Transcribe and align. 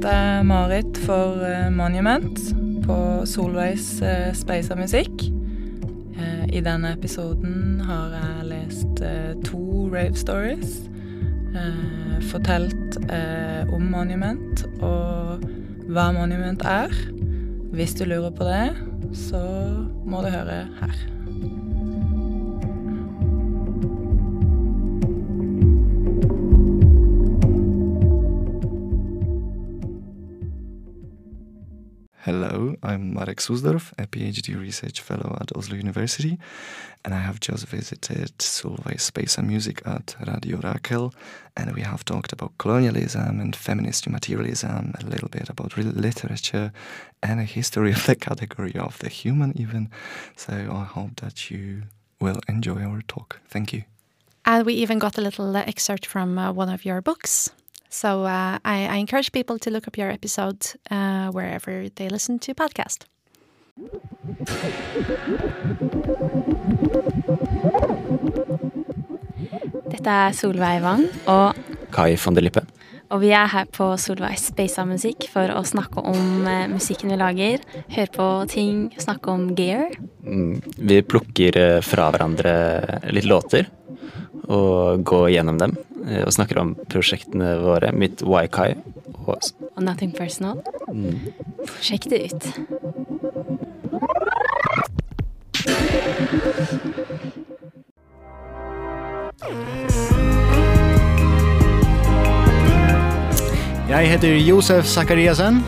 Dette 0.00 0.16
er 0.16 0.44
Marit 0.48 0.96
for 1.04 1.42
eh, 1.44 1.66
Monument 1.68 2.38
på 2.86 2.94
Solveigs 3.28 3.98
uh, 4.00 4.30
Speisa 4.32 4.72
musikk. 4.72 5.26
Eh, 6.16 6.46
I 6.56 6.62
denne 6.64 6.94
episoden 6.96 7.82
har 7.84 8.14
jeg 8.14 8.46
lest 8.48 9.02
eh, 9.04 9.34
to 9.44 9.90
rave 9.92 10.16
stories. 10.16 10.78
eh, 11.52 12.16
fortalt 12.32 12.96
eh, 13.12 13.68
om 13.68 13.90
Monument 13.92 14.64
og 14.80 15.44
hva 15.92 16.08
Monument 16.16 16.64
er. 16.64 16.96
Hvis 17.76 17.92
du 18.00 18.06
lurer 18.08 18.32
på 18.32 18.48
det, 18.48 18.72
så 19.12 19.44
må 20.08 20.24
du 20.24 20.32
høre 20.32 20.62
her. 20.80 20.96
I'm 33.10 33.16
Marek 33.16 33.40
Susdorf, 33.40 33.92
a 33.98 34.06
PhD 34.06 34.56
research 34.60 35.00
fellow 35.00 35.36
at 35.40 35.56
Oslo 35.56 35.76
University, 35.76 36.38
and 37.04 37.12
I 37.12 37.18
have 37.18 37.40
just 37.40 37.66
visited 37.66 38.38
Solveig 38.38 39.00
Space 39.00 39.36
and 39.36 39.48
Music 39.48 39.82
at 39.84 40.14
Radio 40.28 40.58
Rakel, 40.58 41.12
and 41.56 41.74
we 41.74 41.80
have 41.80 42.04
talked 42.04 42.32
about 42.32 42.56
colonialism 42.58 43.40
and 43.40 43.56
feminist 43.56 44.08
materialism, 44.08 44.94
a 45.00 45.04
little 45.04 45.28
bit 45.28 45.48
about 45.48 45.76
re- 45.76 45.82
literature, 45.82 46.72
and 47.20 47.40
a 47.40 47.44
history 47.44 47.90
of 47.96 48.06
the 48.06 48.14
category 48.14 48.76
of 48.76 48.96
the 49.00 49.08
human, 49.08 49.58
even. 49.58 49.90
So 50.36 50.52
I 50.52 50.84
hope 50.84 51.16
that 51.16 51.50
you 51.50 51.82
will 52.20 52.40
enjoy 52.48 52.84
our 52.84 53.02
talk. 53.08 53.40
Thank 53.48 53.72
you. 53.72 53.82
And 54.44 54.64
we 54.64 54.74
even 54.74 55.00
got 55.00 55.18
a 55.18 55.20
little 55.20 55.56
excerpt 55.56 56.06
from 56.06 56.38
uh, 56.38 56.52
one 56.52 56.68
of 56.68 56.84
your 56.84 57.00
books. 57.02 57.50
So 57.90 58.24
uh, 58.24 58.58
I, 58.64 58.86
I 58.86 58.96
encourage 58.96 59.32
people 59.32 59.58
to 59.58 59.70
look 59.70 59.88
up 59.88 59.98
your 59.98 60.10
episode 60.10 60.64
uh, 60.90 61.30
wherever 61.32 61.88
they 61.96 62.08
listen 62.08 62.38
to 62.38 62.54
podcast. 62.54 63.06
Dette 69.90 70.06
er 70.06 70.32
Solveig 70.32 70.82
Wang, 70.82 71.04
og, 71.26 71.54
Kai 71.92 72.16
von 72.16 72.34
der 72.34 72.42
Lippe. 72.42 72.66
Og 73.10 73.20
vi 73.24 73.30
er 73.34 73.48
her 73.50 73.66
på 73.74 73.88
Solveig 73.98 74.38
Speisa 74.38 74.84
Musikk 74.86 75.26
for 75.32 75.50
å 75.54 75.62
snakke 75.66 76.02
om 76.06 76.46
eh, 76.46 76.66
musikken 76.70 77.10
vi 77.10 77.18
lager. 77.18 77.62
Høre 77.90 78.12
på 78.14 78.26
ting, 78.52 78.84
snakke 79.02 79.32
om 79.34 79.48
gear. 79.58 79.90
Mm, 80.24 80.60
Vi 80.78 81.00
plukker 81.02 81.58
eh, 81.58 81.80
fra 81.82 82.10
hverandre 82.14 82.54
litt 83.10 83.26
låter 83.26 83.66
og 84.50 85.02
går 85.06 85.28
gjennom 85.36 85.58
dem. 85.60 85.76
eh, 86.06 86.22
Og 86.24 86.32
snakker 86.34 86.58
om 86.62 86.74
prosjektene 86.90 87.56
våre. 87.62 87.92
Mitt 87.92 88.22
Waikai. 88.22 88.74
Og 89.26 89.36
Og 89.76 89.82
nothing 89.82 90.12
personal. 90.16 90.62
mm, 90.88 91.32
Sjekk 91.80 92.08
det 92.10 92.32
ut. 92.32 92.46
Jeg 103.90 104.06
heter 104.12 104.36
Josef 104.38 104.86
Zakariasen, 104.86 105.60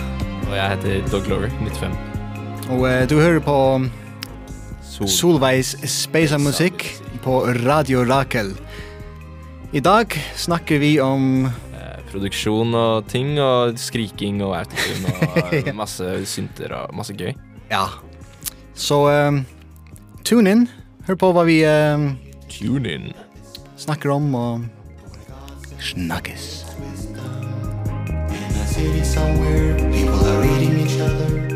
Og 0.51 0.55
jeg 0.57 0.70
heter 0.77 1.09
Doug 1.11 1.25
Glover, 1.27 1.49
95. 1.49 1.97
og 2.70 2.85
eh, 2.89 3.05
du 3.11 3.16
hører 3.18 3.41
på 3.43 3.57
Sol. 4.87 5.09
Solveis 5.09 5.73
Space 5.89 6.39
Musikk 6.39 6.85
på 7.25 7.41
Radio 7.66 8.05
Rakel. 8.07 8.53
I 9.73 9.81
dag 9.81 10.12
snakker 10.37 10.79
vi 10.83 10.99
om 11.01 11.47
Eh, 11.73 11.99
produksjon 12.12 12.75
og 12.77 13.07
ting, 13.09 13.39
og 13.41 13.79
skriking 13.81 14.43
og 14.45 14.55
autotune 14.61 15.14
og 15.33 15.73
masse 15.83 16.12
synter 16.29 16.75
og 16.77 16.95
masse 16.95 17.14
gøy. 17.16 17.33
Ja. 17.73 17.87
Så 18.75 19.01
eh, 19.11 19.41
tune 20.25 20.51
in. 20.51 20.68
Hør 21.09 21.18
på 21.18 21.33
hva 21.35 21.47
vi 21.49 21.62
eh, 21.66 22.07
Tune 22.53 22.93
in. 22.93 23.11
snakker 23.77 24.12
om 24.14 24.35
og 24.35 24.61
snakkes. 25.83 26.62
City 28.83 29.05
somewhere, 29.05 29.76
people 29.93 30.26
are 30.26 30.45
eating 30.45 30.80
each 30.80 30.99
other. 30.99 31.51